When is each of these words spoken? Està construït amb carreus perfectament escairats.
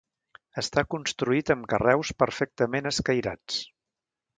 Està 0.61 0.83
construït 0.93 1.53
amb 1.57 1.69
carreus 1.75 2.13
perfectament 2.25 2.95
escairats. 2.95 3.65